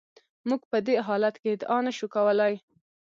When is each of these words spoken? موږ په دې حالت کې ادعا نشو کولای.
موږ 0.47 0.61
په 0.71 0.77
دې 0.87 0.95
حالت 1.07 1.35
کې 1.41 1.47
ادعا 1.55 1.77
نشو 1.87 2.07
کولای. 2.15 2.53